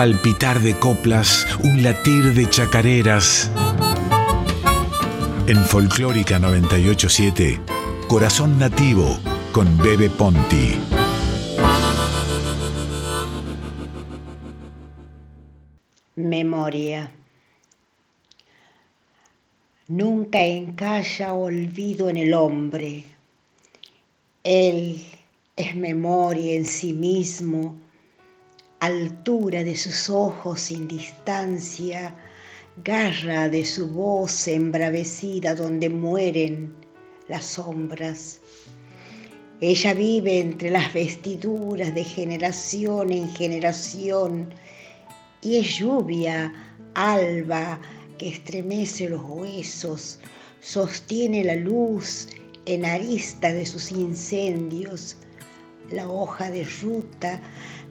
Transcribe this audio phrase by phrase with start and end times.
[0.00, 3.50] palpitar de coplas, un latir de chacareras.
[5.46, 7.60] En Folclórica 987,
[8.08, 9.20] Corazón Nativo
[9.52, 10.72] con Bebe Ponti.
[16.16, 17.12] Memoria.
[19.88, 23.04] Nunca encalla olvido en el hombre.
[24.44, 25.04] Él
[25.56, 27.76] es memoria en sí mismo,
[28.80, 32.14] altura de sus ojos sin distancia,
[32.82, 36.74] garra de su voz embravecida donde mueren
[37.28, 38.40] las sombras.
[39.60, 44.48] Ella vive entre las vestiduras de generación en generación
[45.42, 46.52] y es lluvia,
[46.94, 47.78] alba,
[48.16, 50.18] que estremece los huesos,
[50.60, 52.28] sostiene la luz
[52.66, 55.16] en arista de sus incendios,
[55.90, 57.40] la hoja de ruta,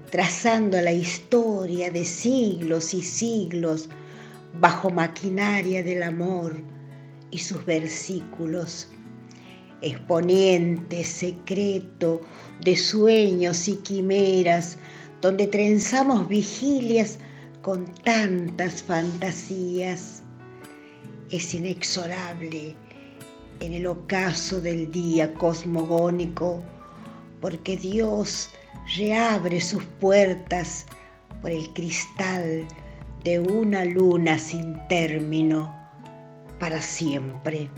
[0.09, 3.89] trazando la historia de siglos y siglos
[4.59, 6.59] bajo maquinaria del amor
[7.31, 8.89] y sus versículos,
[9.81, 12.21] exponiente secreto
[12.61, 14.77] de sueños y quimeras,
[15.21, 17.19] donde trenzamos vigilias
[17.61, 20.23] con tantas fantasías.
[21.29, 22.75] Es inexorable
[23.59, 26.63] en el ocaso del día cosmogónico,
[27.41, 28.49] porque Dios
[28.95, 30.85] reabre sus puertas
[31.41, 32.65] por el cristal
[33.23, 35.75] de una luna sin término
[36.59, 37.69] para siempre.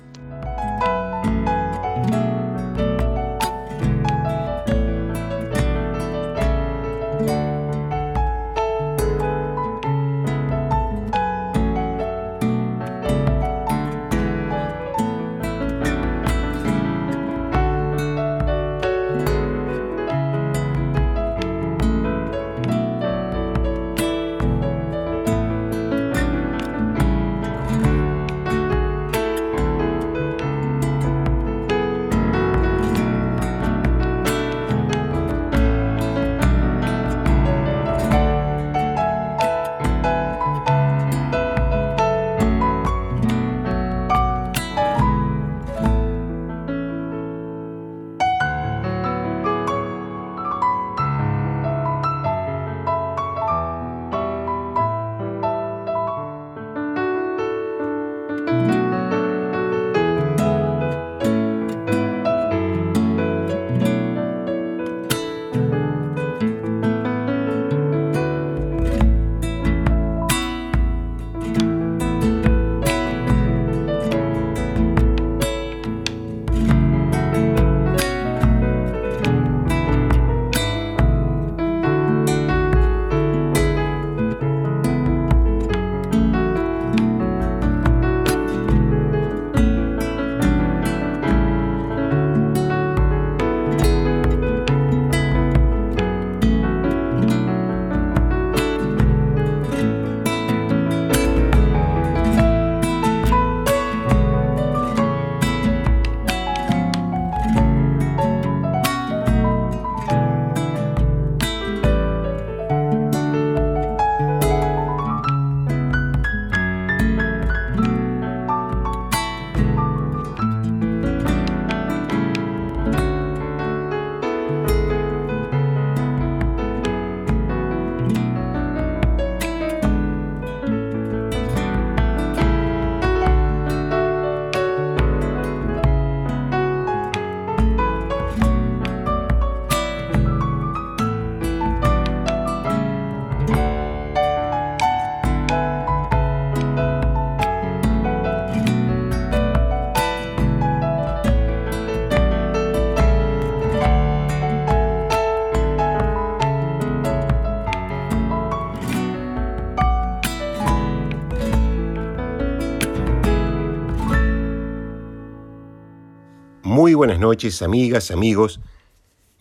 [167.21, 168.59] Noches, amigas, amigos.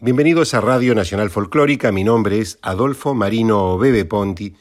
[0.01, 1.91] Bienvenidos a Radio Nacional Folclórica.
[1.91, 4.55] Mi nombre es Adolfo Marino Bebe Ponti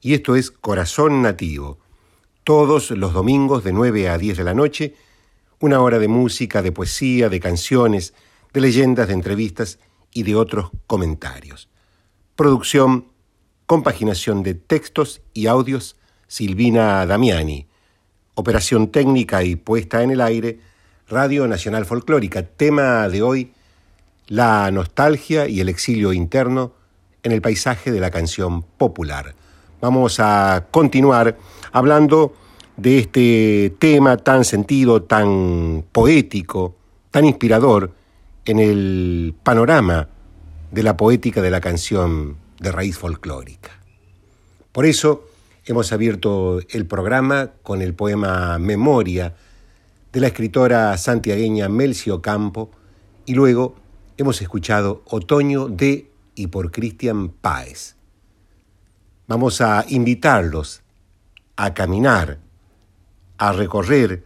[0.00, 1.80] y esto es Corazón Nativo.
[2.44, 4.94] Todos los domingos de 9 a 10 de la noche,
[5.58, 8.14] una hora de música, de poesía, de canciones,
[8.52, 9.80] de leyendas, de entrevistas
[10.12, 11.68] y de otros comentarios.
[12.36, 13.08] Producción,
[13.66, 15.96] compaginación de textos y audios,
[16.28, 17.66] Silvina Damiani.
[18.36, 20.60] Operación técnica y puesta en el aire,
[21.08, 22.42] Radio Nacional Folclórica.
[22.44, 23.52] Tema de hoy,
[24.26, 26.72] la nostalgia y el exilio interno
[27.22, 29.34] en el paisaje de la canción popular.
[29.82, 31.36] vamos a continuar
[31.72, 32.34] hablando
[32.78, 36.74] de este tema tan sentido, tan poético,
[37.10, 37.92] tan inspirador
[38.46, 40.08] en el panorama
[40.70, 43.72] de la poética de la canción de raíz folclórica.
[44.72, 45.28] Por eso
[45.66, 49.34] hemos abierto el programa con el poema Memoria
[50.14, 52.70] de la escritora santiagueña Melcio Campo
[53.26, 53.74] y luego
[54.16, 57.96] hemos escuchado Otoño de y por Cristian Páez.
[59.26, 60.82] Vamos a invitarlos
[61.56, 62.38] a caminar,
[63.38, 64.24] a recorrer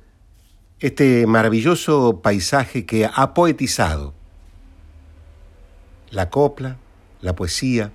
[0.79, 4.12] este maravilloso paisaje que ha poetizado
[6.11, 6.76] la copla,
[7.23, 7.93] la poesía,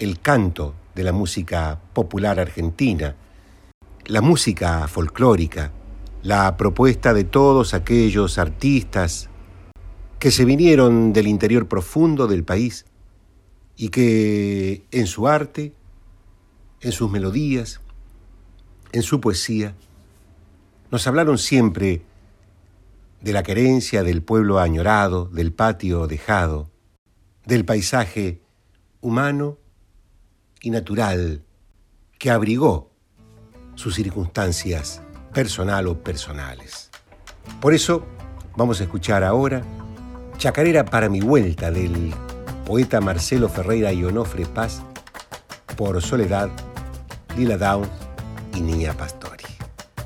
[0.00, 3.16] el canto de la música popular argentina,
[4.04, 5.72] la música folclórica,
[6.22, 9.30] la propuesta de todos aquellos artistas
[10.18, 12.84] que se vinieron del interior profundo del país
[13.76, 15.72] y que en su arte,
[16.82, 17.80] en sus melodías,
[18.92, 19.74] en su poesía,
[20.90, 22.02] nos hablaron siempre
[23.22, 26.70] de la querencia del pueblo añorado, del patio dejado,
[27.46, 28.42] del paisaje
[29.00, 29.58] humano
[30.60, 31.42] y natural
[32.18, 32.90] que abrigó
[33.74, 35.02] sus circunstancias
[35.32, 36.90] personal o personales.
[37.60, 38.06] Por eso
[38.56, 39.62] vamos a escuchar ahora
[40.40, 42.14] Chacarera para mi vuelta del
[42.64, 44.80] poeta Marcelo Ferreira y Onofre Paz
[45.76, 46.48] por Soledad,
[47.36, 47.86] Lila Down
[48.54, 49.44] y Niña Pastori.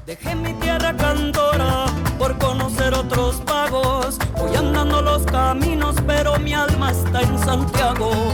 [0.07, 1.87] Dejé mi tierra cantora
[2.19, 4.19] por conocer otros pagos.
[4.37, 8.34] Voy andando los caminos, pero mi alma está en Santiago.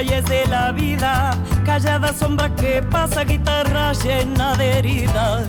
[0.00, 1.32] Calles de la vida.
[1.66, 5.46] Callada sombra que pasa, guitarra llena de heridas.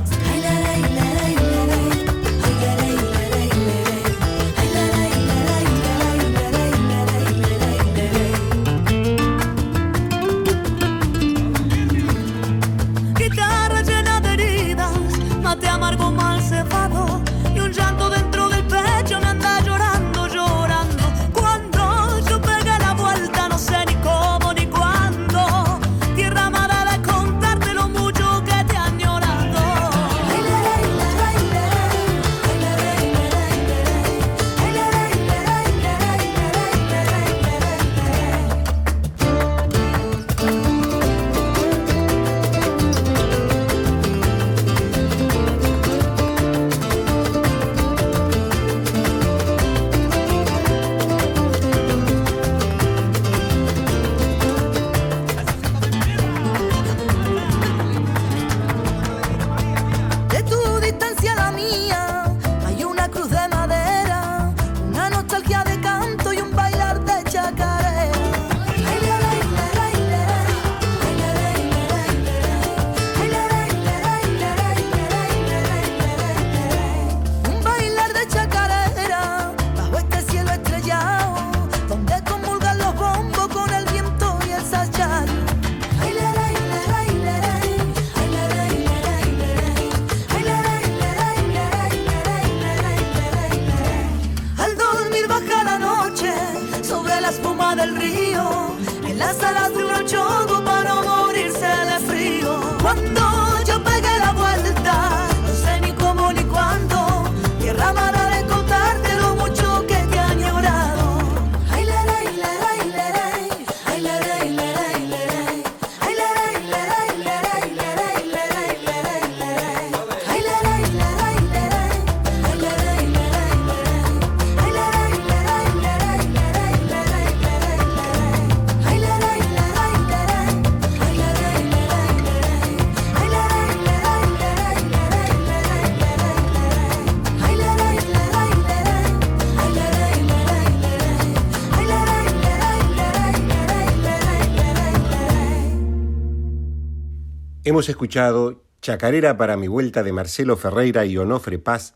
[147.72, 151.96] Hemos escuchado Chacarera para mi vuelta de Marcelo Ferreira y Onofre Paz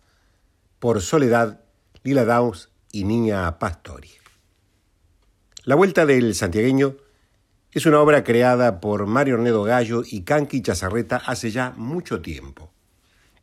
[0.79, 1.60] por Soledad,
[2.01, 4.12] Lila Downs y Niña Pastori.
[5.65, 6.96] La Vuelta del Santiagueño
[7.74, 12.72] es una obra creada por Mario Ornedo Gallo y Canqui Chazarreta hace ya mucho tiempo.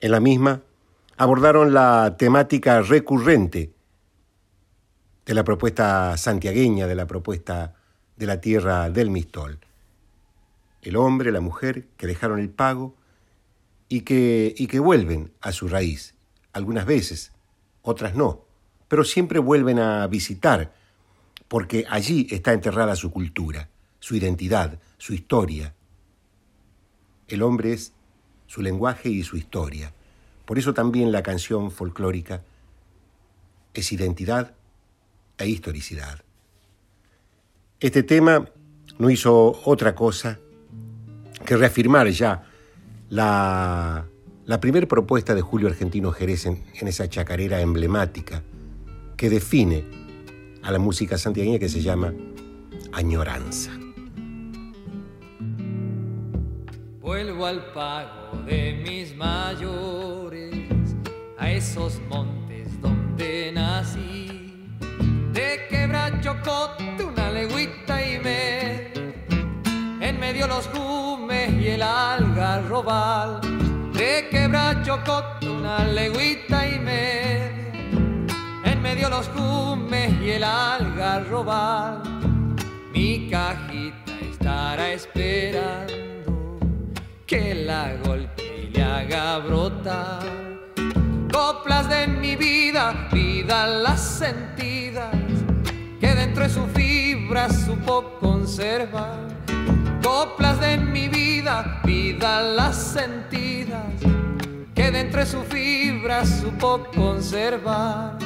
[0.00, 0.62] En la misma
[1.18, 3.74] abordaron la temática recurrente
[5.26, 7.74] de la propuesta santiagueña, de la propuesta
[8.16, 9.58] de la tierra del Mistol.
[10.82, 12.96] El hombre, la mujer que dejaron el pago
[13.88, 16.14] y que, y que vuelven a su raíz,
[16.52, 17.32] algunas veces,
[17.82, 18.44] otras no,
[18.88, 20.74] pero siempre vuelven a visitar,
[21.46, 23.68] porque allí está enterrada su cultura,
[24.00, 25.74] su identidad, su historia.
[27.28, 27.92] El hombre es
[28.46, 29.94] su lenguaje y su historia.
[30.44, 32.42] Por eso también la canción folclórica
[33.72, 34.54] es identidad
[35.38, 36.22] e historicidad.
[37.80, 38.48] Este tema
[38.98, 40.38] no hizo otra cosa
[41.44, 42.44] que reafirmar ya
[43.08, 44.06] la,
[44.44, 48.42] la primera propuesta de Julio Argentino Jerez en, esa chacarera emblemática
[49.16, 49.84] que define
[50.62, 52.12] a la música santiagueña que se llama
[52.92, 53.70] añoranza.
[57.00, 60.96] Vuelvo al pago de mis mayores,
[61.38, 64.54] a esos montes donde nací,
[65.32, 66.36] de quebracho
[67.06, 68.61] una legüita y me,
[70.22, 73.40] en medio los jumes y el algarrobal,
[73.92, 77.72] de quebracho cote una legüita y me,
[78.64, 82.02] en medio los jumes y el algarrobal,
[82.92, 86.60] mi cajita estará esperando
[87.26, 90.22] que la golpe y le haga brotar.
[91.32, 95.16] Coplas de mi vida, vida las sentidas,
[95.98, 99.32] que dentro de su fibra supo conservar.
[100.02, 103.86] Coplas de mi vida, vida las sentidas,
[104.74, 108.18] que de su fibra supo conservar.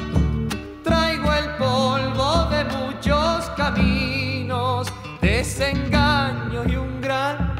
[0.83, 4.87] Traigo el polvo de muchos caminos,
[5.21, 7.57] desengaño y un gran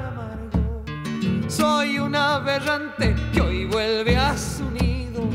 [1.47, 5.27] soy un aberrante que hoy vuelve a su nido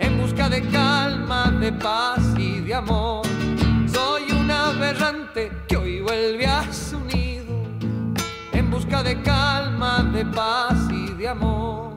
[0.00, 3.26] en busca de calma, de paz y de amor.
[3.86, 7.27] Soy un aberrante que hoy vuelve a su nido
[8.78, 11.88] busca de calma, de paz y de amor.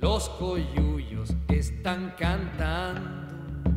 [0.00, 3.72] Los coyuyos están cantando,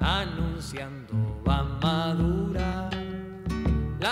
[0.00, 2.55] anunciando va madura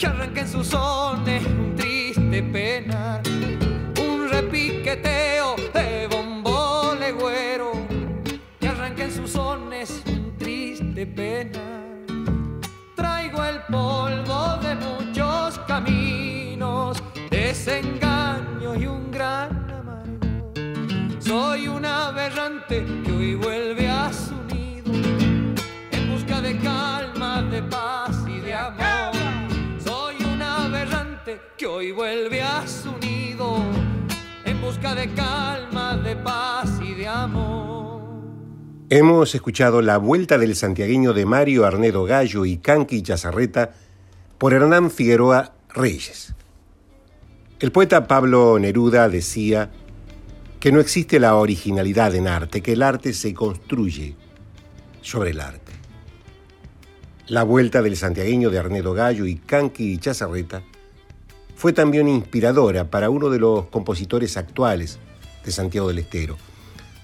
[0.00, 3.20] que arranca en sus sones un triste penar,
[4.00, 7.72] un repiqueteo de bombo legüero,
[8.58, 12.06] que arranca en sus sones un triste penar.
[12.96, 20.52] Traigo el polvo de muchos caminos, desengaños y un gran amargo.
[21.18, 22.86] Soy un aberrante
[34.70, 38.02] busca de calma, de paz y de amor.
[38.88, 43.72] Hemos escuchado La Vuelta del Santiagueño de Mario Arnedo Gallo y Canqui Chazarreta
[44.38, 46.34] por Hernán Figueroa Reyes.
[47.58, 49.70] El poeta Pablo Neruda decía
[50.60, 54.14] que no existe la originalidad en arte, que el arte se construye
[55.00, 55.72] sobre el arte.
[57.26, 60.62] La Vuelta del Santiagueño de Arnedo Gallo y Canqui Chazarreta
[61.60, 64.98] fue también inspiradora para uno de los compositores actuales
[65.44, 66.38] de Santiago del Estero.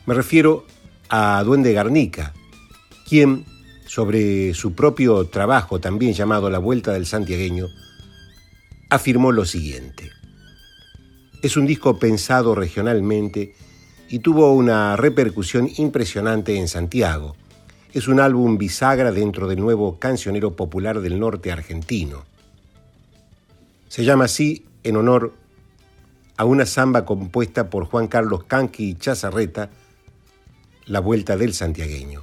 [0.07, 0.65] Me refiero
[1.11, 2.33] a Duende Garnica,
[3.07, 3.45] quien,
[3.85, 7.67] sobre su propio trabajo también llamado La Vuelta del Santiagueño,
[8.89, 10.11] afirmó lo siguiente.
[11.43, 13.55] Es un disco pensado regionalmente
[14.09, 17.37] y tuvo una repercusión impresionante en Santiago.
[17.93, 22.25] Es un álbum bisagra dentro del nuevo cancionero popular del norte argentino.
[23.97, 25.33] Se llama así en honor
[26.37, 29.71] a una samba compuesta por Juan Carlos Canqui y Chazarreta,
[30.85, 32.21] la vuelta del santiagueño.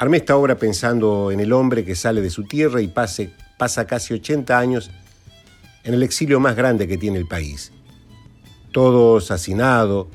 [0.00, 3.86] Armé esta obra pensando en el hombre que sale de su tierra y pase, pasa
[3.86, 4.90] casi 80 años
[5.84, 7.70] en el exilio más grande que tiene el país.
[8.72, 10.08] Todo asesinado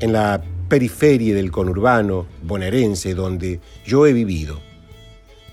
[0.00, 4.60] en la periferia del conurbano bonaerense donde yo he vivido.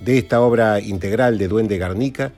[0.02, 2.34] De esta obra integral de Duende Garnica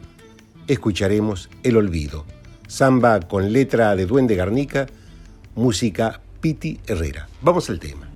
[0.67, 2.25] escucharemos El Olvido,
[2.67, 4.87] samba con letra de Duende Garnica,
[5.55, 7.27] música Piti Herrera.
[7.41, 8.09] Vamos al tema.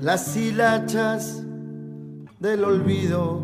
[0.00, 1.37] Las hilachas
[2.40, 3.42] del olvido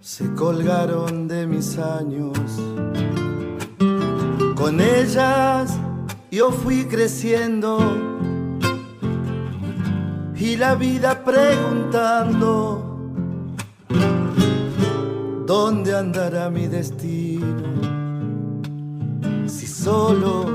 [0.00, 2.58] se colgaron de mis años.
[4.56, 5.78] Con ellas
[6.30, 7.78] yo fui creciendo
[10.34, 12.82] y la vida preguntando
[15.46, 17.90] dónde andará mi destino
[19.46, 20.46] si solo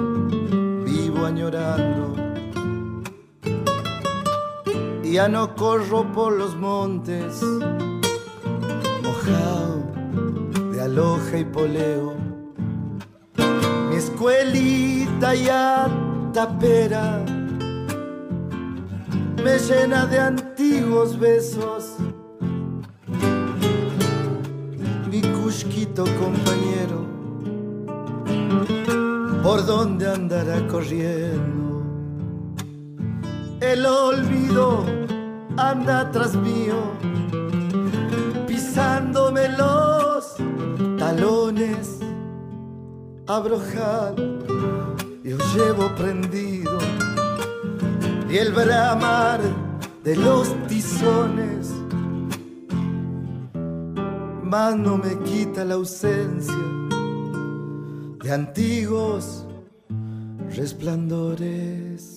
[0.86, 2.15] vivo añorando.
[5.16, 7.40] Ya no corro por los montes
[10.74, 12.16] de aloja y poleo.
[13.90, 15.88] Mi escuelita ya
[16.34, 17.24] tapera
[19.42, 21.96] me llena de antiguos besos.
[25.10, 27.06] Mi cusquito compañero,
[29.42, 31.86] ¿por dónde andará corriendo?
[33.62, 35.05] El olvido
[35.58, 36.76] anda tras mío
[38.48, 40.36] pisándome los
[40.98, 42.00] talones.
[43.28, 44.16] Abrojal,
[45.24, 46.78] yo llevo prendido
[48.30, 49.40] y el bramar
[50.04, 51.74] de los tizones.
[54.44, 56.54] Más no me quita la ausencia
[58.22, 59.46] de antiguos
[60.56, 62.15] resplandores.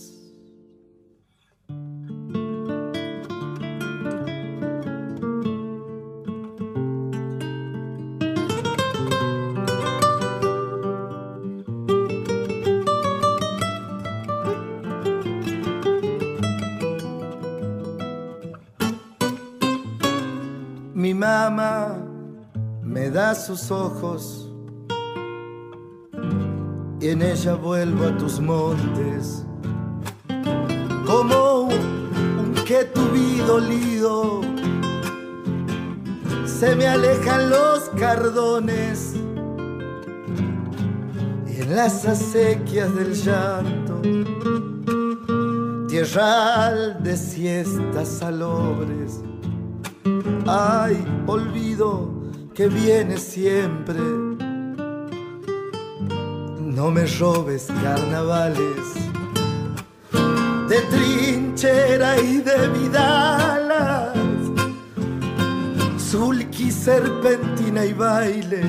[23.34, 24.52] Sus ojos.
[27.00, 29.44] Y en ella vuelvo a tus montes.
[31.06, 33.00] Como un, que tu
[33.46, 34.42] dolido
[36.44, 39.14] se me alejan los cardones.
[41.46, 44.00] Y en las acequias del llanto.
[45.88, 49.22] Tierral de siestas salobres
[50.48, 52.10] ay olvido
[52.54, 54.00] que viene siempre.
[56.78, 59.08] No me robes carnavales
[60.68, 64.16] de trinchera y de vidalas,
[65.96, 68.62] sulky, serpentina y baile,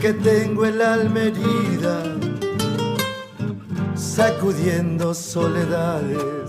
[0.00, 2.02] que tengo el alma herida,
[3.94, 6.43] sacudiendo soledades.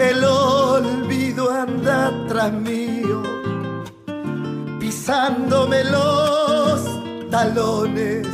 [0.00, 3.22] El olvido anda tras mío,
[4.78, 8.26] pisándome los talones.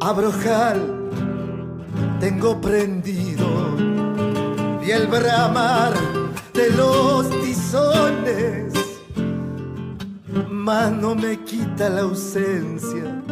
[0.00, 1.10] Abrojal
[2.18, 3.46] tengo prendido
[4.82, 5.92] y el bramar
[6.54, 8.72] de los tizones,
[10.48, 13.22] más no me quita la ausencia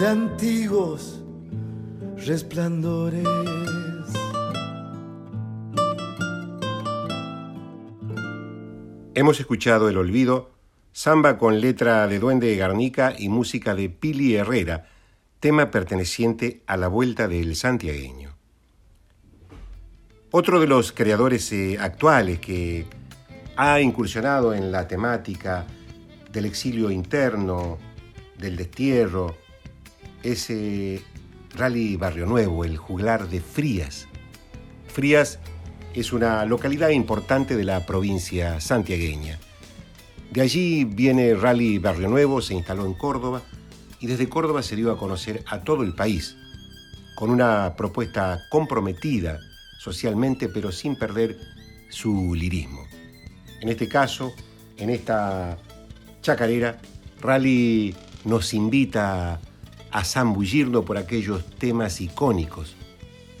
[0.00, 1.20] de antiguos
[2.26, 3.77] resplandores.
[9.18, 10.52] Hemos escuchado El Olvido,
[10.92, 14.86] samba con letra de Duende Garnica y música de Pili Herrera,
[15.40, 18.36] tema perteneciente a la Vuelta del Santiagueño.
[20.30, 22.86] Otro de los creadores eh, actuales que
[23.56, 25.66] ha incursionado en la temática
[26.30, 27.76] del exilio interno,
[28.38, 29.34] del destierro,
[30.22, 31.02] es eh,
[31.56, 34.06] Rally Barrio Nuevo, el juglar de Frías.
[34.86, 35.40] Frías
[35.94, 39.38] es una localidad importante de la provincia santiagueña.
[40.30, 43.42] De allí viene Rally Barrio Nuevo, se instaló en Córdoba
[44.00, 46.36] y desde Córdoba se dio a conocer a todo el país,
[47.16, 49.38] con una propuesta comprometida
[49.78, 51.36] socialmente, pero sin perder
[51.90, 52.86] su lirismo.
[53.60, 54.32] En este caso,
[54.76, 55.58] en esta
[56.22, 56.78] chacarera,
[57.20, 59.40] Rally nos invita
[59.90, 62.76] a zambullirnos por aquellos temas icónicos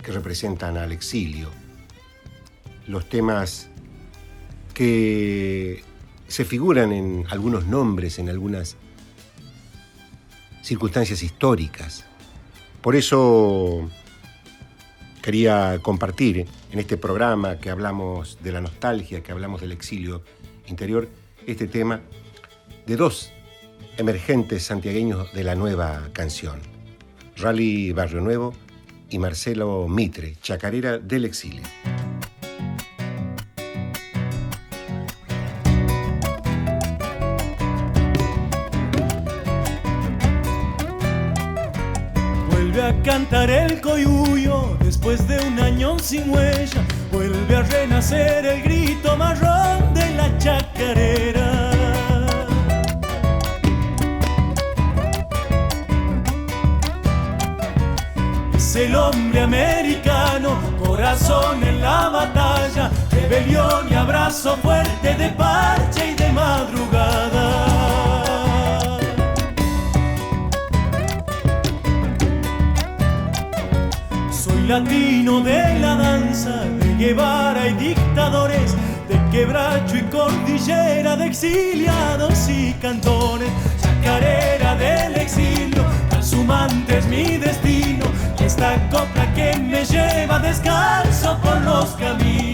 [0.02, 1.50] que representan al exilio,
[2.88, 3.68] los temas
[4.74, 5.82] que
[6.26, 8.76] se figuran en algunos nombres, en algunas
[10.62, 12.04] circunstancias históricas.
[12.80, 13.88] Por eso
[15.22, 20.22] quería compartir en este programa que hablamos de la nostalgia, que hablamos del exilio
[20.66, 21.08] interior,
[21.46, 22.00] este tema
[22.86, 23.32] de dos
[23.96, 26.60] emergentes santiagueños de la nueva canción,
[27.36, 28.54] Rally Barrio Nuevo
[29.10, 31.62] y Marcelo Mitre, chacarera del exilio.
[43.30, 50.10] El coyuyo después de un año sin huella, vuelve a renacer el grito marrón de
[50.14, 51.68] la chacarera.
[58.78, 66.30] el hombre americano, corazón en la batalla, rebelión y abrazo fuerte de parche y de
[66.30, 67.77] madrugada.
[74.68, 78.76] Latino de la danza, de Guevara y dictadores,
[79.08, 83.48] de quebracho y cordillera, de exiliados y cantones,
[83.80, 88.06] chacarera del exilio, transumante es mi destino
[88.48, 92.47] esta copla que me lleva descalzo por los caminos.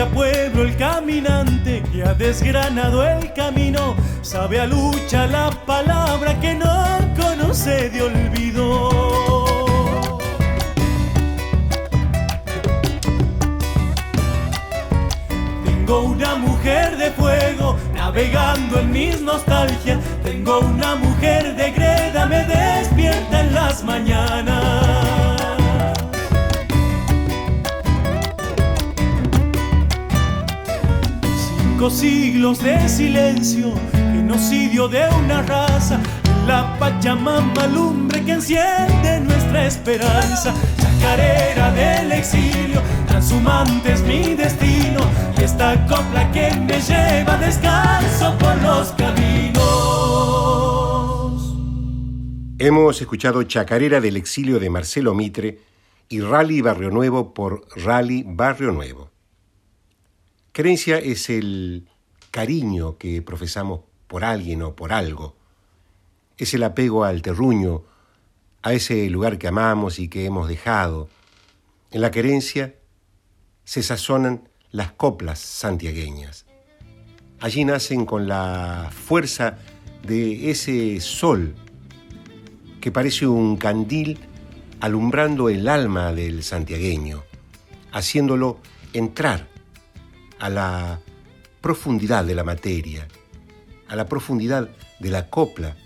[0.00, 6.52] A pueblo el caminante que ha desgranado el camino, sabe a lucha la palabra que
[6.52, 8.90] no conoce de olvido.
[15.64, 20.00] Tengo una mujer de fuego navegando en mis nostalgias.
[20.24, 25.33] Tengo una mujer de greda, me despierta en las mañanas.
[31.84, 36.00] Cinco siglos de silencio, genocidio de una raza.
[36.46, 40.54] La Pachamama lumbre que enciende nuestra esperanza.
[40.78, 45.00] Chacarera del exilio, transhumante es mi destino
[45.36, 49.62] esta copla que me lleva descanso por los caminos.
[52.58, 55.58] Hemos escuchado Chacarera del exilio de Marcelo Mitre
[56.08, 59.13] y Rally Barrio Nuevo por Rally Barrio Nuevo.
[60.54, 61.88] Creencia es el
[62.30, 65.34] cariño que profesamos por alguien o por algo.
[66.38, 67.82] Es el apego al terruño,
[68.62, 71.08] a ese lugar que amamos y que hemos dejado.
[71.90, 72.76] En la querencia
[73.64, 76.46] se sazonan las coplas santiagueñas.
[77.40, 79.58] Allí nacen con la fuerza
[80.06, 81.56] de ese sol
[82.80, 84.20] que parece un candil
[84.78, 87.24] alumbrando el alma del santiagueño,
[87.90, 88.60] haciéndolo
[88.92, 89.52] entrar
[90.38, 91.00] a la
[91.60, 93.08] profundidad de la materia,
[93.88, 94.68] a la profundidad
[95.00, 95.76] de la copla,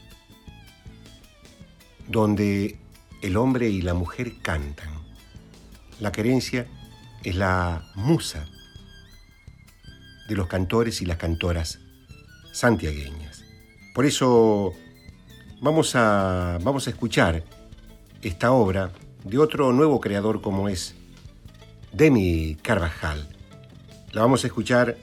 [2.06, 2.78] donde
[3.22, 4.88] el hombre y la mujer cantan.
[6.00, 6.66] La querencia
[7.24, 8.46] es la musa
[10.28, 11.80] de los cantores y las cantoras
[12.52, 13.44] santiagueñas.
[13.94, 14.72] Por eso
[15.60, 17.44] vamos a, vamos a escuchar
[18.22, 18.92] esta obra
[19.24, 20.94] de otro nuevo creador como es
[21.92, 23.37] Demi Carvajal.
[24.12, 24.96] La vamos a escuchar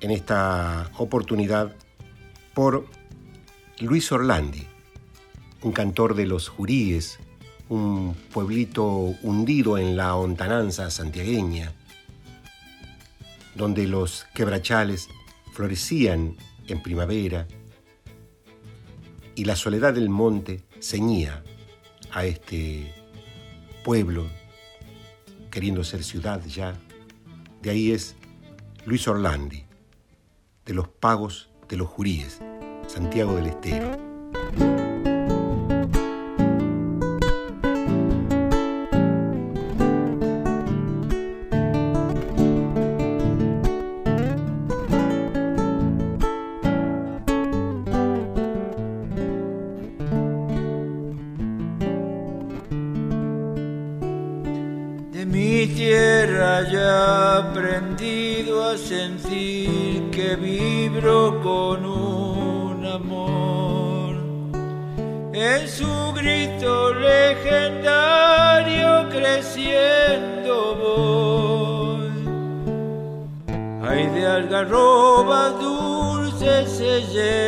[0.00, 1.74] en esta oportunidad
[2.52, 2.86] por
[3.78, 4.66] Luis Orlandi,
[5.62, 7.18] un cantor de los Juríes,
[7.70, 8.86] un pueblito
[9.22, 11.72] hundido en la hontananza santiagueña,
[13.54, 15.08] donde los quebrachales
[15.54, 16.36] florecían
[16.68, 17.48] en primavera
[19.34, 21.42] y la soledad del monte ceñía
[22.12, 22.92] a este
[23.82, 24.26] pueblo
[25.50, 26.78] queriendo ser ciudad ya.
[27.62, 28.16] De ahí es
[28.86, 29.64] Luis Orlandi,
[30.64, 32.40] de los pagos de los juríes,
[32.86, 34.89] Santiago del Estero.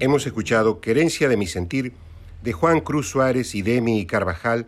[0.00, 1.92] Hemos escuchado Querencia de mi sentir
[2.42, 4.66] de Juan Cruz Suárez y Demi Carvajal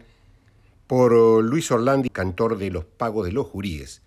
[0.86, 4.02] por Luis Orlandi, cantor de Los Pagos de los Juríes,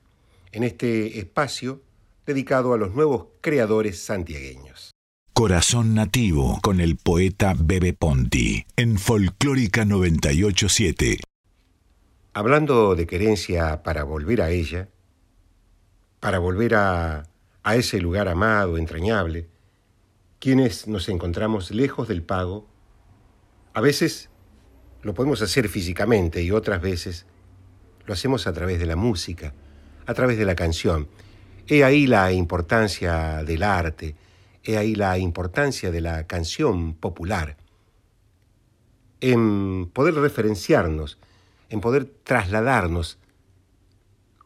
[0.54, 1.82] en este espacio
[2.26, 4.92] dedicado a los nuevos creadores santiagueños.
[5.34, 11.20] Corazón Nativo con el poeta Bebe Ponti en Folclórica 987.
[12.34, 14.90] Hablando de querencia para volver a ella,
[16.20, 17.24] para volver a,
[17.64, 19.48] a ese lugar amado, entrañable,
[20.40, 22.68] quienes nos encontramos lejos del pago,
[23.74, 24.30] a veces
[25.02, 27.26] lo podemos hacer físicamente y otras veces
[28.06, 29.54] lo hacemos a través de la música,
[30.06, 31.08] a través de la canción.
[31.68, 34.16] He ahí la importancia del arte,
[34.64, 37.58] he ahí la importancia de la canción popular,
[39.22, 41.20] en poder referenciarnos,
[41.70, 43.18] en poder trasladarnos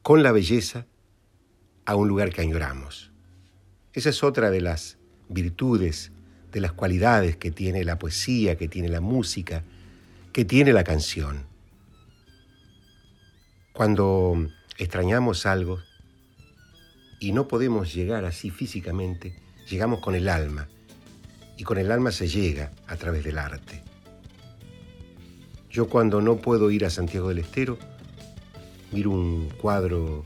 [0.02, 0.86] con la belleza
[1.86, 3.12] a un lugar que añoramos.
[3.94, 4.98] Esa es otra de las
[5.30, 6.12] virtudes,
[6.52, 9.64] de las cualidades que tiene la poesía, que tiene la música,
[10.32, 11.46] que tiene la canción.
[13.72, 15.80] Cuando extrañamos algo
[17.20, 19.36] y no podemos llegar así físicamente,
[19.70, 20.68] llegamos con el alma,
[21.58, 23.84] y con el alma se llega a través del arte.
[25.74, 27.80] Yo cuando no puedo ir a Santiago del Estero,
[28.92, 30.24] miro un cuadro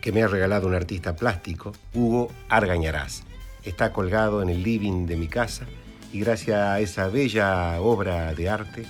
[0.00, 3.24] que me ha regalado un artista plástico, Hugo Argañarás.
[3.64, 5.66] Está colgado en el living de mi casa
[6.12, 8.86] y gracias a esa bella obra de arte,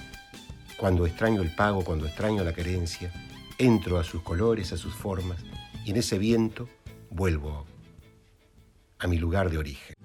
[0.77, 3.11] cuando extraño el pago, cuando extraño la querencia,
[3.57, 5.39] entro a sus colores, a sus formas
[5.87, 6.69] y en ese viento
[7.09, 7.65] vuelvo
[8.99, 9.97] a mi lugar de origen.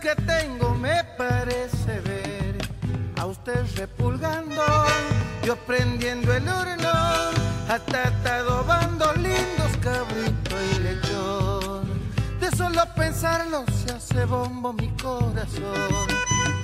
[0.00, 2.56] Que tengo, me parece ver
[3.18, 4.62] a usted repulgando,
[5.44, 6.90] yo prendiendo el horno,
[7.68, 8.08] hasta
[8.38, 11.84] adobando lindos cabrito y lechón.
[12.40, 16.06] De solo pensarlo se hace bombo mi corazón.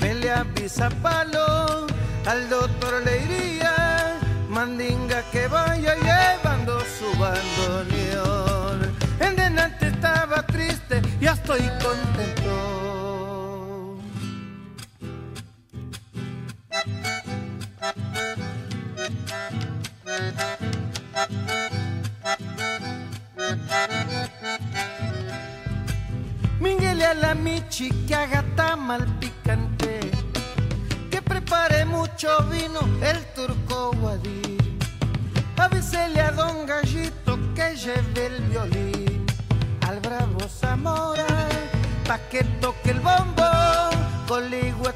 [0.01, 1.87] Me le avisa palo,
[2.27, 4.19] al doctor le iría,
[4.49, 8.97] mandinga que vaya llevando su bandoneón.
[9.21, 12.86] En delante estaba triste, ya estoy contento.
[27.21, 30.01] La Michi que haga tamal picante,
[31.11, 34.59] que prepare mucho vino el turco guadí.
[35.57, 39.27] Avísele a don Gallito que lleve el violín,
[39.87, 41.27] al bravo Zamora,
[42.07, 43.51] pa' que toque el bombo,
[44.29, 44.45] con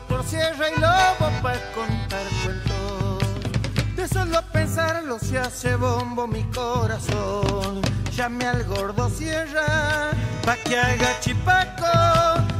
[0.08, 2.69] por sierra y lobo pa' contar cuentos.
[4.00, 7.82] De solo pensarlo se hace bombo mi corazón.
[8.16, 11.84] Llame al gordo sierra pa' que haga chipaco.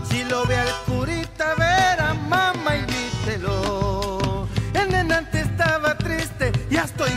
[0.04, 4.46] Si lo ve al curita, verá mamá, invítelo.
[4.74, 7.08] El nenante estaba triste, ya estoy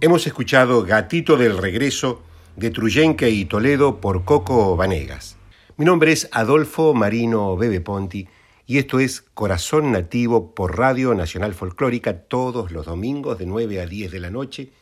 [0.00, 2.22] Hemos escuchado Gatito del Regreso
[2.56, 5.36] de Truyenque y Toledo por Coco Vanegas.
[5.76, 8.26] Mi nombre es Adolfo Marino Bebe Ponti
[8.70, 13.86] y esto es Corazón Nativo por Radio Nacional Folclórica todos los domingos de 9 a
[13.86, 14.74] 10 de la noche.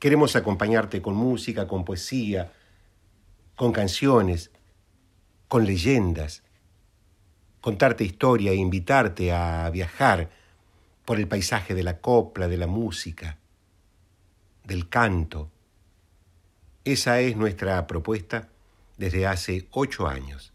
[0.00, 2.54] Queremos acompañarte con música, con poesía,
[3.54, 4.52] con canciones,
[5.48, 6.44] con leyendas,
[7.60, 10.30] contarte historia e invitarte a viajar
[11.04, 13.36] por el paisaje de la copla, de la música
[14.64, 15.50] del canto.
[16.86, 18.48] Esa es nuestra propuesta
[18.96, 20.54] desde hace ocho años.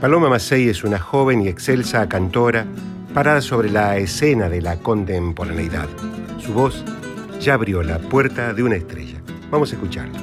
[0.00, 2.66] Paloma Macei es una joven y excelsa cantora
[3.12, 5.88] parada sobre la escena de la contemporaneidad.
[6.38, 6.84] Su voz
[7.40, 9.20] ya abrió la puerta de una estrella.
[9.50, 10.20] Vamos a escucharla.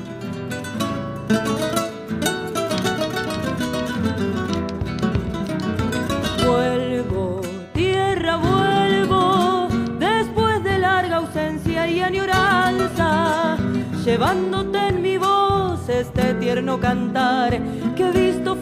[14.17, 17.59] llevándote en mi voz este tierno cantar
[17.95, 18.55] que he visto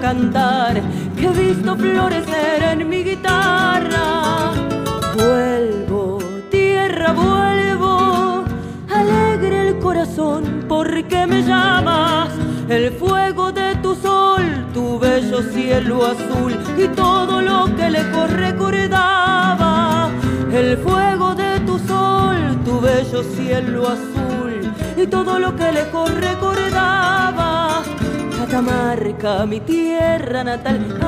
[0.00, 0.80] cantar
[1.16, 4.52] que he visto florecer en mi guitarra.
[5.14, 6.18] Vuelvo,
[6.50, 8.44] tierra, vuelvo,
[8.88, 12.30] alegre el corazón porque me llamas,
[12.68, 20.10] el fuego de tu sol, tu bello cielo azul y todo lo que le recordaba.
[20.52, 25.84] El fuego de tu sol, tu bello cielo azul y todo lo que le
[26.20, 27.49] recordaba.
[28.50, 30.98] Catamarca, mi tierra natal,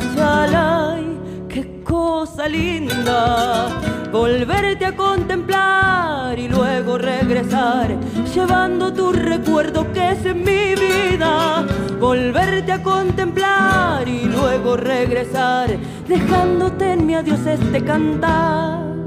[0.00, 1.04] Ayalay,
[1.50, 3.68] qué cosa linda
[4.10, 7.94] volverte a contemplar y luego regresar,
[8.34, 11.66] llevando tu recuerdo que es mi vida.
[12.00, 15.76] Volverte a contemplar y luego regresar,
[16.08, 18.99] dejándote en mi adiós este cantar.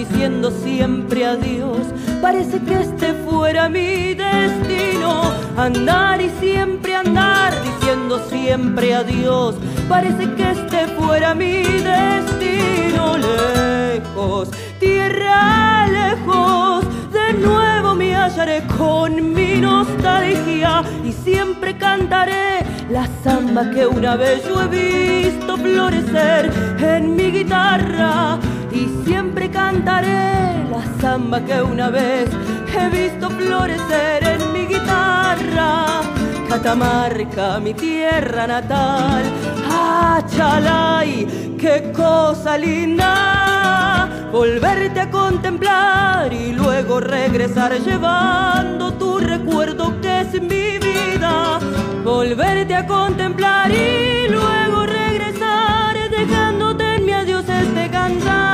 [0.00, 1.82] Diciendo siempre adiós.
[2.22, 5.30] Parece que este fuera mi destino.
[5.58, 9.56] Andar y siempre andar diciendo siempre adiós.
[9.90, 13.18] Parece que este fuera mi destino.
[13.18, 23.70] Lejos, tierra lejos de nuevo me hallaré con mi nostalgia y siempre cantaré la samba
[23.70, 28.38] que una vez yo he visto florecer en mi guitarra
[28.72, 28.88] y
[29.30, 32.28] siempre cantaré la samba que una vez
[32.76, 36.00] he visto florecer en mi guitarra.
[36.48, 39.22] Catamarca, mi tierra natal,
[39.70, 50.22] ah, chalay, qué cosa linda volverte a contemplar y luego regresar llevando tu recuerdo que
[50.22, 51.60] es mi vida,
[52.02, 58.49] volverte a contemplar y luego regresar dejándote en mi adiós este cantar.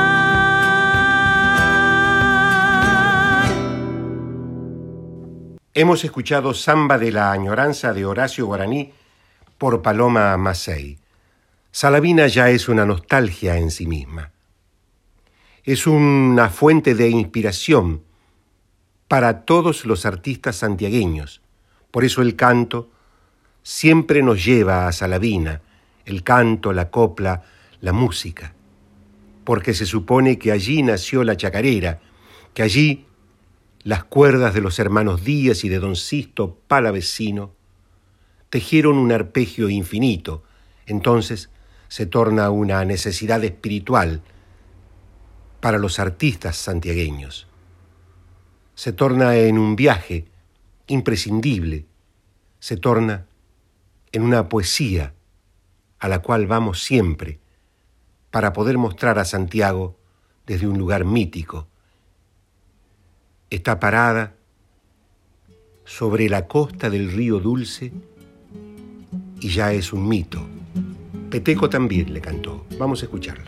[5.79, 8.91] Hemos escuchado Samba de la Añoranza de Horacio Guaraní
[9.59, 10.97] por Paloma Macei.
[11.71, 14.31] Salavina ya es una nostalgia en sí misma
[15.67, 18.01] es una fuente de inspiración
[19.09, 21.41] para todos los artistas santiagueños.
[21.91, 22.89] Por eso el canto
[23.63, 25.61] siempre nos lleva a Salavina,
[26.05, 27.43] el canto, la copla,
[27.81, 28.53] la música,
[29.43, 31.99] porque se supone que allí nació la chacarera,
[32.53, 33.06] que allí
[33.87, 37.55] las cuerdas de los hermanos Díaz y de don Sisto Palavecino
[38.49, 40.43] tejieron un arpegio infinito,
[40.87, 41.49] entonces
[41.87, 44.23] se torna una necesidad espiritual
[45.61, 47.47] para los artistas santiagueños.
[48.75, 50.25] Se torna en un viaje
[50.87, 51.85] imprescindible,
[52.59, 53.27] se torna
[54.11, 55.13] en una poesía
[55.97, 57.39] a la cual vamos siempre
[58.31, 59.97] para poder mostrar a Santiago
[60.45, 61.69] desde un lugar mítico.
[63.49, 64.35] Está parada
[65.85, 67.93] sobre la costa del río Dulce
[69.39, 70.45] y ya es un mito.
[71.29, 72.65] Peteco también le cantó.
[72.77, 73.45] Vamos a escucharla.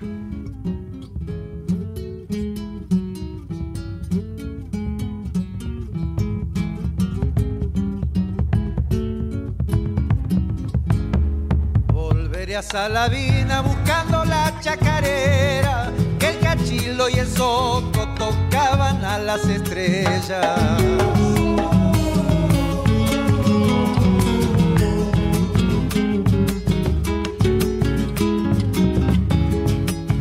[12.56, 17.28] a Salavina buscando la chacarera, que el cachilo y el
[19.10, 20.60] sol las estrellas.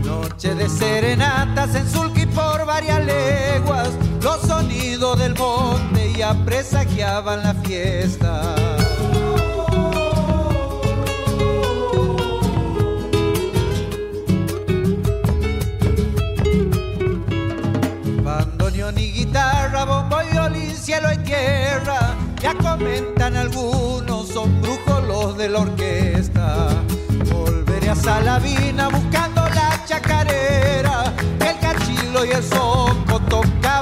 [0.04, 3.90] Noche de serenatas en Sulki por varias leguas,
[4.22, 8.87] los sonidos del monte ya presagiaban la fiesta.
[21.08, 26.68] Cielo y tierra, ya comentan algunos, son brujos los de la orquesta.
[27.32, 33.77] Volveré a Salavina buscando la chacarera, el cachilo y el soco tocaban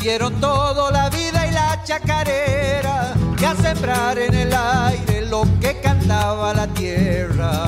[0.00, 5.78] Aprendieron todo, la vida y la chacarera, y a sembrar en el aire lo que
[5.82, 7.66] cantaba la tierra.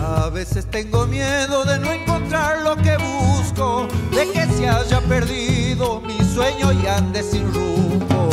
[0.00, 6.00] A veces tengo miedo de no encontrar lo que busco, de que se haya perdido
[6.02, 8.30] mi sueño y ande sin rumbo.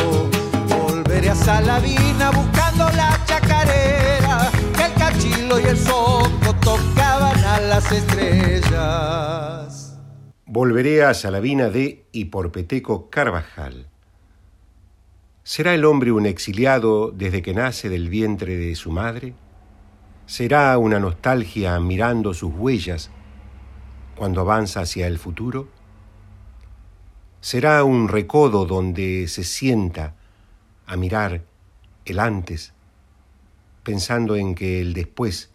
[0.69, 2.54] Volveré a Salavina la
[7.85, 9.99] las estrellas.
[10.45, 13.87] Volveré a Salavina de Hiporpeteco Carvajal.
[15.43, 19.33] ¿Será el hombre un exiliado desde que nace del vientre de su madre?
[20.25, 23.11] ¿Será una nostalgia mirando sus huellas
[24.15, 25.67] cuando avanza hacia el futuro?
[27.41, 30.15] ¿Será un recodo donde se sienta
[30.87, 31.43] a mirar
[32.05, 32.73] el antes,
[33.83, 35.54] pensando en que el después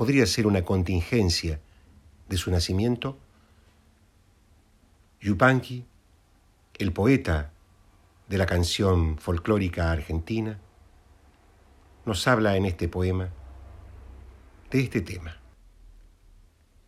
[0.00, 1.60] podría ser una contingencia
[2.26, 3.18] de su nacimiento?
[5.20, 5.84] Yupanqui,
[6.78, 7.52] el poeta
[8.26, 10.58] de la canción folclórica argentina,
[12.06, 13.28] nos habla en este poema
[14.70, 15.36] de este tema.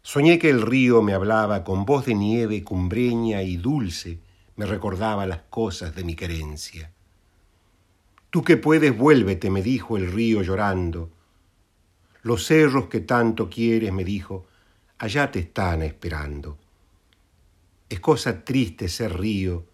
[0.01, 4.21] Soñé que el río me hablaba con voz de nieve cumbreña y dulce,
[4.57, 6.91] me recordaba las cosas de mi querencia.
[8.31, 11.11] Tú que puedes, vuélvete, me dijo el río llorando.
[12.23, 14.47] Los cerros que tanto quieres, me dijo,
[14.99, 16.59] allá te están esperando.
[17.89, 19.65] Es cosa triste ser río,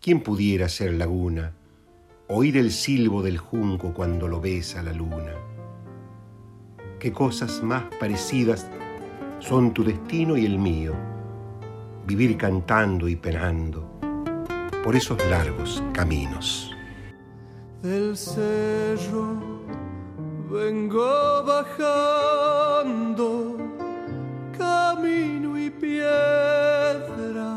[0.00, 1.52] ¿quién pudiera ser laguna?
[2.28, 5.32] Oír el silbo del junco cuando lo besa la luna
[6.98, 8.66] qué cosas más parecidas
[9.38, 10.94] son tu destino y el mío,
[12.06, 13.88] vivir cantando y penando
[14.82, 16.74] por esos largos caminos.
[17.82, 19.45] Del cerro
[20.50, 23.26] vengo bajando,
[24.56, 27.52] camino y piedra.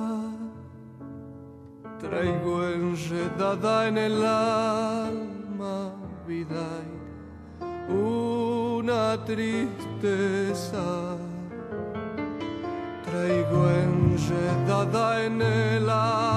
[2.00, 5.92] Traigo enredada en el alma
[6.28, 10.88] vida y una tristeza.
[13.06, 16.29] Traigo enredada en el alma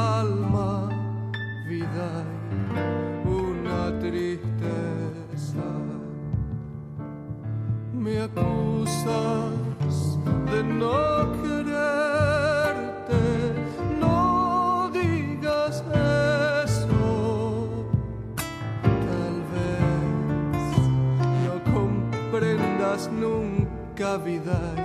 [24.19, 24.82] nunca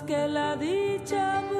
[0.00, 1.51] que la dicha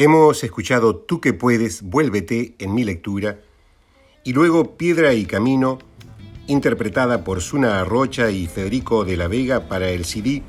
[0.00, 3.40] Hemos escuchado Tú que puedes, vuélvete en mi lectura
[4.22, 5.80] y luego Piedra y Camino,
[6.46, 10.44] interpretada por Suna Arrocha y Federico de la Vega para el CD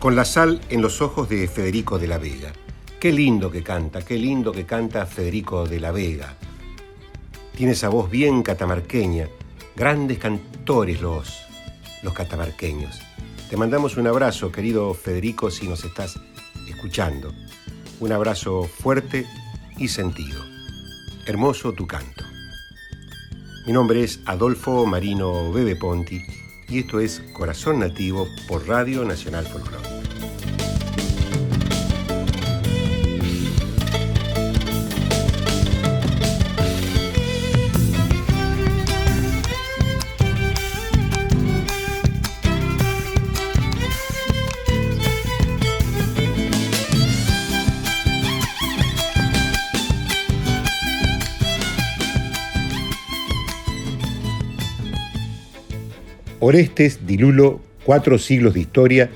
[0.00, 2.52] Con la sal en los ojos de Federico de la Vega.
[2.98, 6.36] Qué lindo que canta, qué lindo que canta Federico de la Vega.
[7.56, 9.28] Tiene esa voz bien catamarqueña,
[9.76, 11.38] grandes cantores los,
[12.02, 13.00] los catamarqueños.
[13.48, 16.18] Te mandamos un abrazo, querido Federico, si nos estás
[16.66, 17.32] escuchando.
[18.00, 19.26] Un abrazo fuerte
[19.76, 20.44] y sentido.
[21.26, 22.24] Hermoso tu canto.
[23.66, 26.22] Mi nombre es Adolfo Marino Bebe Ponti
[26.68, 29.87] y esto es Corazón Nativo por Radio Nacional Folclórica.
[56.48, 59.10] Orestes Dilulo, Cuatro siglos de historia,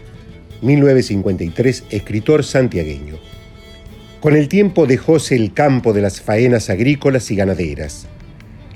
[0.61, 3.15] 1953, escritor santiagueño.
[4.21, 8.07] Con el tiempo dejóse el campo de las faenas agrícolas y ganaderas.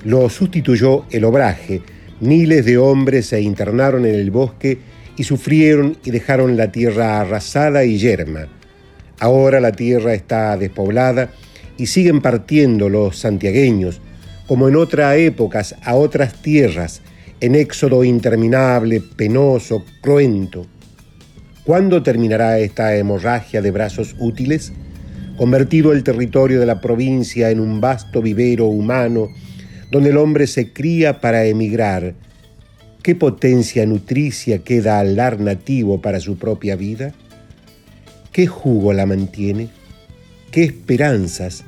[0.04, 1.82] Lo sustituyó el obraje.
[2.20, 4.78] Miles de hombres se internaron en el bosque
[5.18, 8.48] y sufrieron y dejaron la tierra arrasada y yerma.
[9.20, 11.30] Ahora la tierra está despoblada
[11.76, 14.00] y siguen partiendo los santiagueños,
[14.46, 17.02] como en otras épocas, a otras tierras,
[17.40, 20.66] en éxodo interminable, penoso, cruento.
[21.64, 24.72] ¿Cuándo terminará esta hemorragia de brazos útiles?
[25.36, 29.28] Convertido el territorio de la provincia en un vasto vivero humano,
[29.90, 32.14] donde el hombre se cría para emigrar,
[33.02, 37.12] ¿qué potencia nutricia queda al lar nativo para su propia vida?
[38.32, 39.68] ¿Qué jugo la mantiene?
[40.50, 41.64] ¿Qué esperanzas,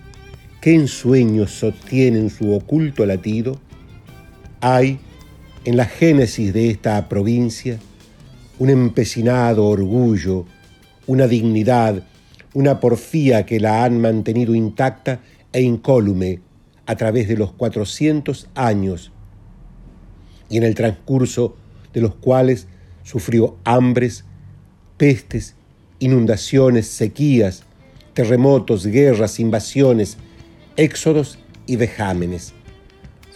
[0.61, 3.61] qué ensueños sostienen su oculto latido?
[4.61, 4.99] Hay,
[5.69, 7.79] en la génesis de esta provincia,
[8.59, 10.47] un empecinado orgullo,
[11.07, 12.05] una dignidad,
[12.55, 15.21] una porfía que la han mantenido intacta
[15.53, 16.41] e incólume
[16.87, 19.13] a través de los 400 años
[20.49, 21.55] y en el transcurso
[21.93, 22.67] de los cuales
[23.03, 24.25] sufrió hambres,
[24.97, 25.55] pestes,
[25.99, 27.65] inundaciones, sequías,
[28.15, 30.17] terremotos, guerras, invasiones,
[30.77, 32.55] éxodos y vejámenes.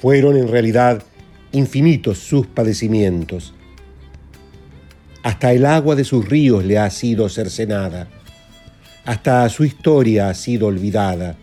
[0.00, 1.04] Fueron en realidad
[1.52, 3.54] infinitos sus padecimientos.
[5.22, 8.08] Hasta el agua de sus ríos le ha sido cercenada,
[9.04, 11.36] hasta su historia ha sido olvidada,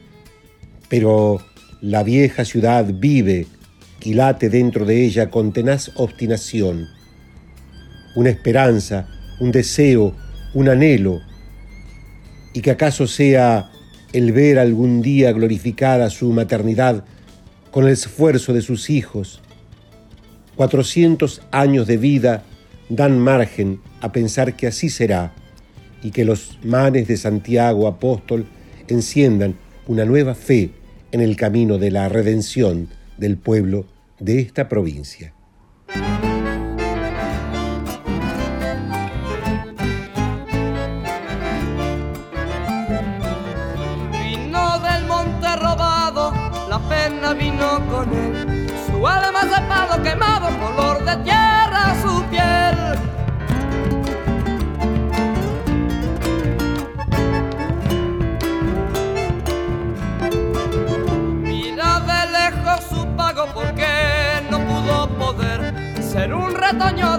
[0.89, 1.41] pero
[1.82, 3.47] la vieja ciudad vive
[4.01, 6.88] y late dentro de ella con tenaz obstinación.
[8.16, 9.07] Una esperanza,
[9.39, 10.16] un deseo,
[10.53, 11.22] un anhelo,
[12.53, 13.72] y que acaso sea
[14.14, 17.05] el ver algún día glorificada su maternidad
[17.72, 19.41] con el esfuerzo de sus hijos.
[20.60, 22.43] Cuatrocientos años de vida
[22.89, 25.32] dan margen a pensar que así será
[26.03, 28.45] y que los manes de Santiago apóstol
[28.89, 29.55] enciendan
[29.88, 30.72] una nueva fe
[31.14, 33.86] en el camino de la redención del pueblo
[34.20, 35.34] de esta provincia.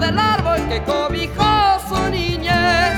[0.00, 2.96] Del árbol que cobijó su niñez.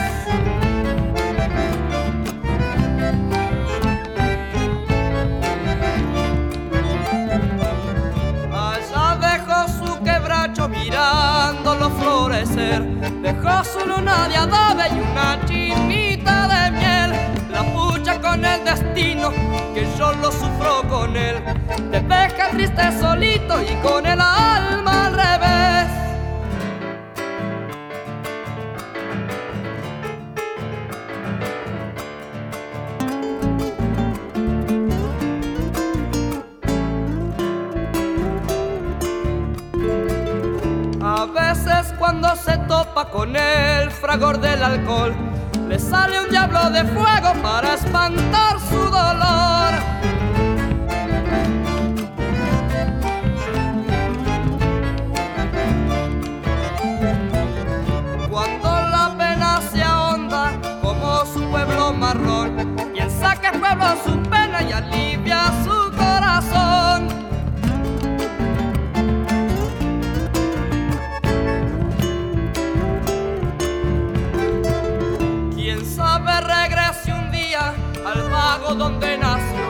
[8.52, 12.82] Allá dejó su quebracho mirándolo florecer.
[13.20, 17.10] Dejó su luna de adobe y una chinita de miel.
[17.50, 19.30] La pucha con el destino,
[19.74, 21.42] que yo lo sufro con él.
[21.90, 26.01] Te deja triste solito y con el alma al revés.
[44.02, 45.14] Fragor del alcohol,
[45.68, 49.72] le sale un diablo de fuego para espantar su dolor.
[58.28, 60.50] Cuando la pena se ahonda
[60.82, 65.11] como su pueblo marrón, piensa que el pueblo su pena y alivia
[78.82, 79.64] donde nació.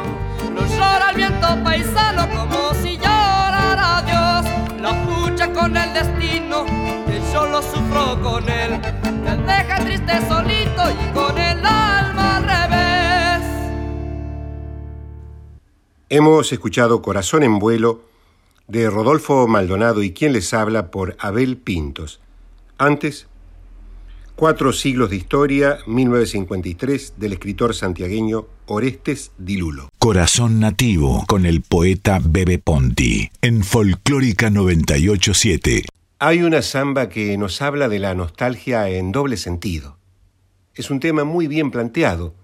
[0.55, 4.81] Lo llora el viento paisano como si llorara Dios.
[4.81, 6.65] La pucha con el destino,
[7.07, 8.81] que yo lo sufro con él.
[9.23, 13.43] Me deja triste solito y con el alma al revés.
[16.09, 18.05] Hemos escuchado Corazón en vuelo
[18.67, 22.21] de Rodolfo Maldonado y quien les habla por Abel Pintos.
[22.79, 23.27] Antes,
[24.35, 29.89] Cuatro siglos de historia, 1953, del escritor santiagueño Orestes Dilulo.
[29.99, 35.85] Corazón nativo con el poeta Bebe Ponti en Folclórica 987.
[36.21, 39.99] Hay una samba que nos habla de la nostalgia en doble sentido.
[40.75, 42.35] Es un tema muy bien planteado,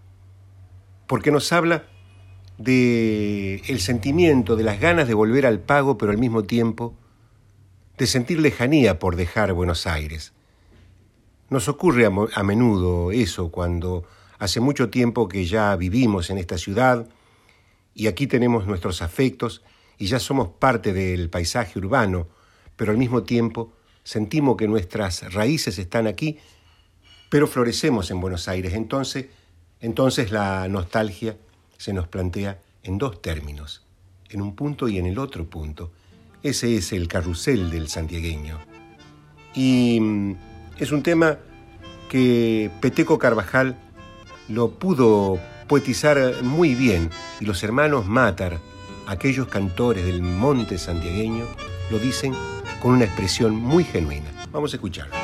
[1.07, 1.85] porque nos habla
[2.59, 6.97] de el sentimiento, de las ganas de volver al pago, pero al mismo tiempo
[7.97, 10.33] de sentir lejanía por dejar Buenos Aires.
[11.49, 14.05] Nos ocurre a, a menudo eso cuando
[14.39, 17.09] hace mucho tiempo que ya vivimos en esta ciudad
[17.95, 19.63] y aquí tenemos nuestros afectos
[19.99, 22.29] y ya somos parte del paisaje urbano,
[22.77, 23.73] pero al mismo tiempo
[24.05, 26.39] sentimos que nuestras raíces están aquí,
[27.29, 28.75] pero florecemos en Buenos Aires.
[28.75, 29.27] Entonces,
[29.81, 31.37] entonces la nostalgia
[31.77, 33.85] se nos plantea en dos términos,
[34.31, 35.91] en un punto y en el otro punto.
[36.43, 38.61] Ese es el carrusel del santiagueño.
[39.55, 40.37] Y mm,
[40.79, 41.39] es un tema
[42.09, 43.77] que Peteco Carvajal
[44.49, 45.39] lo pudo
[45.69, 48.59] poetizar muy bien y los hermanos Matar,
[49.07, 51.45] aquellos cantores del monte santiagueño,
[51.91, 52.35] lo dicen
[52.81, 54.31] con una expresión muy genuina.
[54.51, 55.15] Vamos a escucharlo.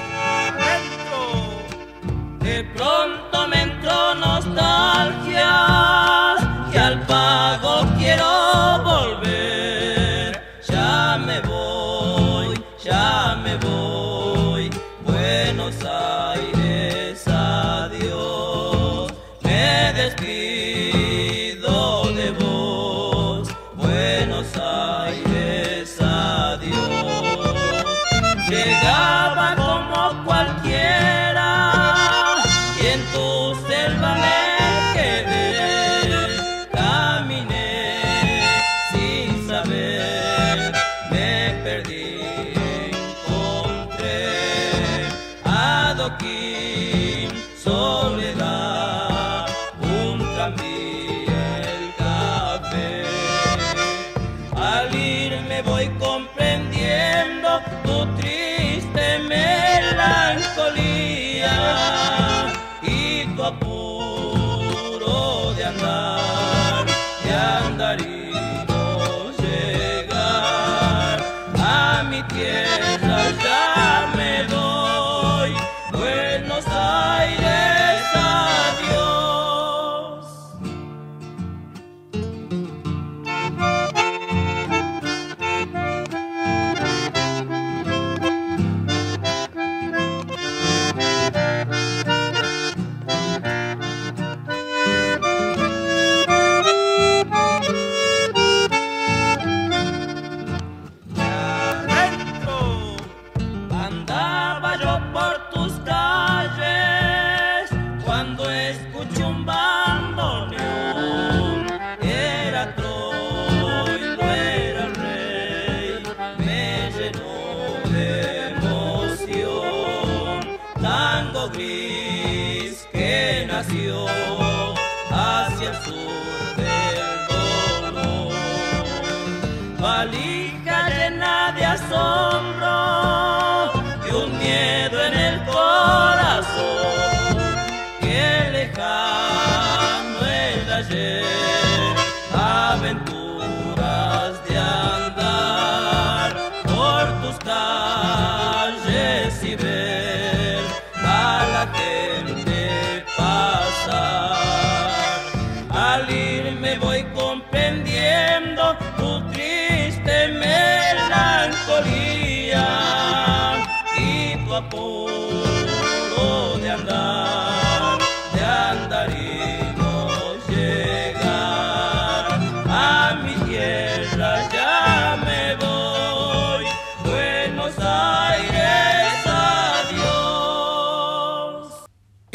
[63.45, 63.84] Y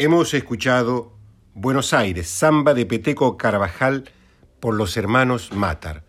[0.02, 1.12] Hemos escuchado
[1.52, 4.10] Buenos Aires, samba de Peteco Carvajal
[4.58, 6.04] por los hermanos Matar.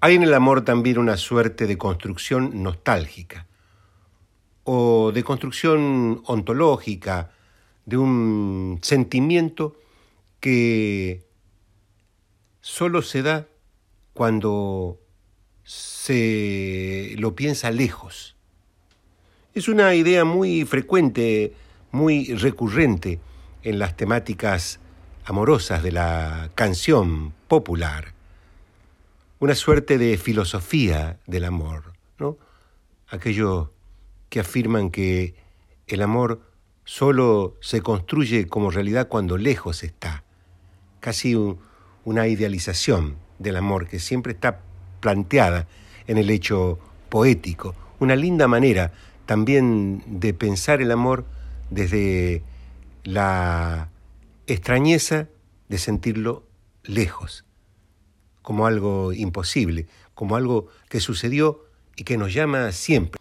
[0.00, 3.46] Hay en el amor también una suerte de construcción nostálgica
[4.64, 7.30] o de construcción ontológica,
[7.86, 9.78] de un sentimiento
[10.38, 11.24] que
[12.60, 13.46] solo se da
[14.12, 15.00] cuando
[15.64, 18.36] se lo piensa lejos.
[19.54, 21.54] Es una idea muy frecuente,
[21.92, 23.20] muy recurrente
[23.62, 24.80] en las temáticas
[25.24, 28.12] amorosas de la canción popular.
[29.38, 32.36] Una suerte de filosofía del amor, ¿no?
[33.08, 33.68] Aquellos
[34.28, 35.34] que afirman que
[35.86, 36.42] el amor
[36.84, 40.24] solo se construye como realidad cuando lejos está.
[41.00, 41.58] Casi un-
[42.04, 44.60] una idealización del amor que siempre está
[45.00, 45.66] planteada
[46.06, 46.78] en el hecho
[47.08, 47.74] poético.
[47.98, 48.92] Una linda manera
[49.26, 51.24] también de pensar el amor
[51.70, 52.42] desde
[53.04, 53.88] la
[54.46, 55.28] extrañeza
[55.68, 56.46] de sentirlo
[56.82, 57.44] lejos,
[58.42, 61.64] como algo imposible, como algo que sucedió
[61.96, 63.20] y que nos llama siempre.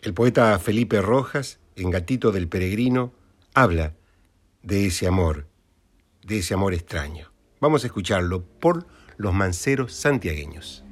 [0.00, 3.12] El poeta Felipe Rojas, en Gatito del Peregrino,
[3.54, 3.94] habla
[4.62, 5.46] de ese amor,
[6.22, 7.32] de ese amor extraño.
[7.60, 8.86] Vamos a escucharlo por
[9.16, 10.84] los manceros santiagueños.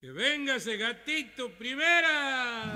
[0.00, 2.74] Que venga ese gatito primera.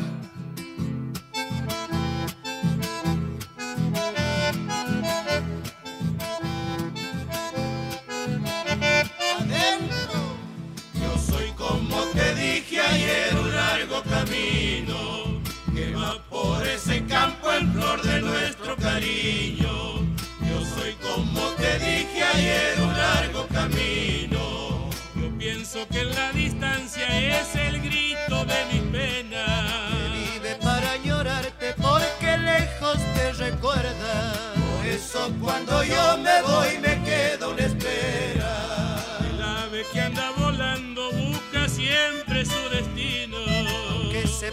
[13.94, 15.40] Largo camino
[15.74, 20.00] que va por ese campo en flor de nuestro cariño.
[20.40, 24.90] Yo soy como te dije ayer, un largo camino.
[25.14, 27.06] Yo pienso que en la distancia
[27.40, 29.88] es el grito de mi pena.
[30.12, 34.32] Vive para llorarte porque lejos te recuerda.
[34.54, 36.93] Por eso cuando yo me voy me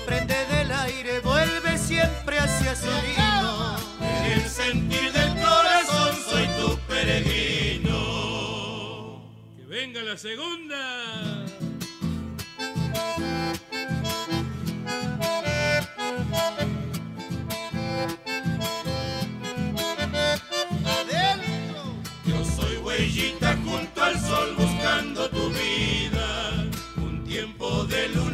[0.06, 3.78] prende del aire, vuelve siempre hacia su nido.
[4.02, 7.91] En el sentir del corazón soy tu peregrino.
[9.56, 11.45] Que venga la segunda.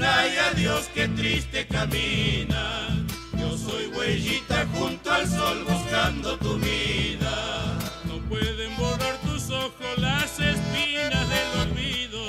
[0.08, 2.88] De luna y adiós que triste camina.
[3.38, 7.78] Yo soy huellita junto al sol buscando tu vida.
[8.05, 12.20] No pueden borrar tus ojos las espinas del olvido.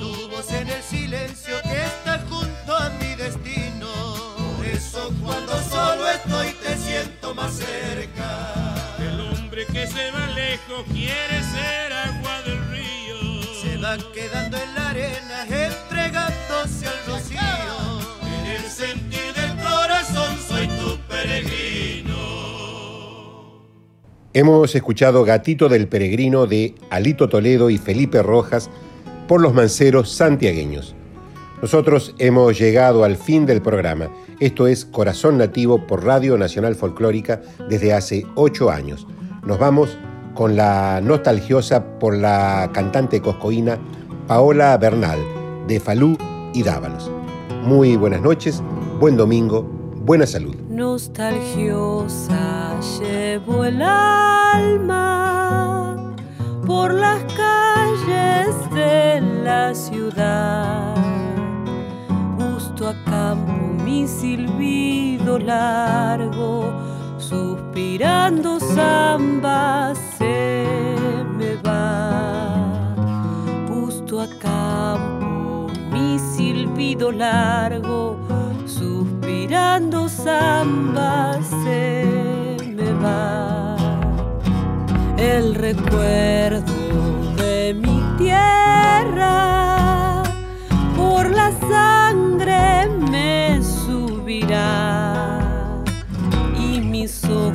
[0.00, 3.90] Tu voz en el silencio que está junto a mi destino.
[4.56, 8.74] Por eso cuando solo estoy te siento más cerca.
[8.98, 13.42] El hombre que se va lejos quiere ser agua del río.
[13.62, 15.46] Se va quedando en la arena,
[21.24, 22.14] peregrino.
[24.34, 28.68] Hemos escuchado Gatito del Peregrino de Alito Toledo y Felipe Rojas
[29.26, 30.94] por los manceros santiagueños.
[31.62, 34.10] Nosotros hemos llegado al fin del programa.
[34.38, 39.06] Esto es Corazón Nativo por Radio Nacional Folclórica desde hace ocho años.
[39.46, 39.96] Nos vamos
[40.34, 43.78] con la nostalgiosa por la cantante coscoína
[44.26, 45.20] Paola Bernal
[45.68, 46.18] de Falú
[46.52, 47.10] y Dávalos.
[47.62, 48.62] Muy buenas noches,
[49.00, 50.63] buen domingo, buena salud.
[50.74, 55.06] Nostalgiosa llevo el alma
[56.66, 60.96] por las calles de la ciudad.
[62.36, 63.52] Justo a campo
[63.84, 66.72] mi silbido largo
[67.18, 70.66] suspirando samba se
[71.38, 72.96] me va.
[73.68, 78.18] Justo a campo mi silbido largo,
[78.84, 82.04] suspirando samba se
[82.76, 83.76] me va.
[85.16, 86.74] El recuerdo
[87.36, 90.22] de mi tierra
[90.96, 95.14] por la sangre me subirá
[96.58, 97.54] y mis ojos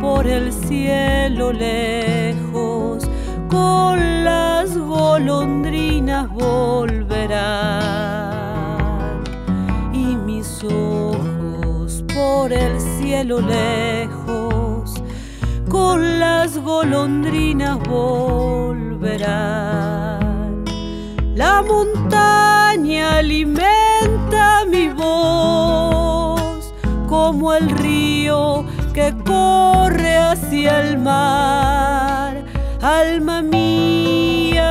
[0.00, 3.08] por el cielo lejos
[3.48, 8.09] con las golondrinas volverán
[10.64, 14.94] ojos por el cielo lejos
[15.68, 19.30] con las golondrinas volverán.
[21.34, 26.74] La montaña alimenta mi voz
[27.08, 32.44] como el río que corre hacia el mar.
[32.82, 34.70] Alma mía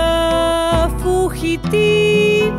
[1.00, 2.58] fugitiva,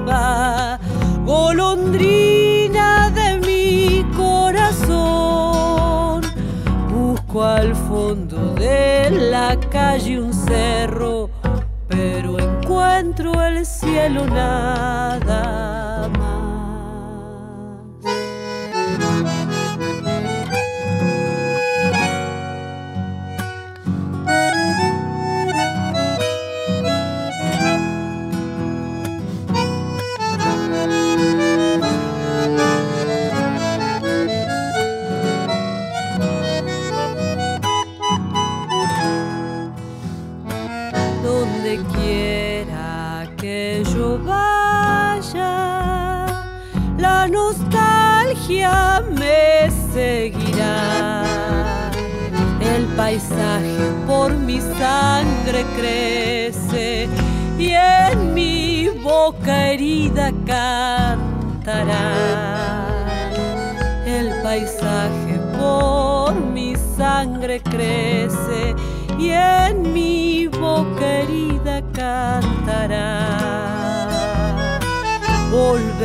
[9.11, 11.31] de la calle un cerro,
[11.89, 15.80] pero encuentro el cielo nada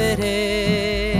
[0.06, 1.16] Volveré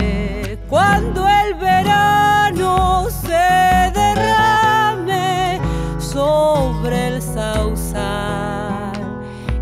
[0.68, 5.60] cuando el verano se derrame
[5.98, 8.92] sobre el sausal.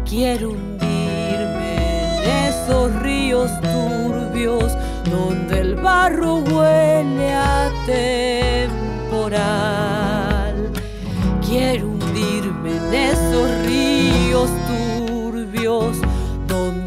[0.04, 4.76] Quiero hundirme en esos ríos turbios
[5.10, 7.70] donde el barro huele a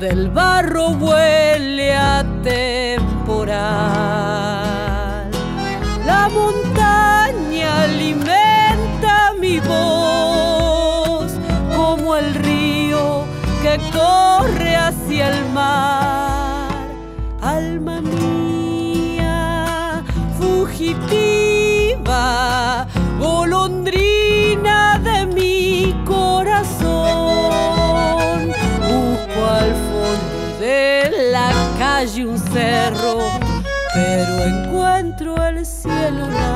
[0.08, 1.47] donde el barro huele
[36.08, 36.47] calle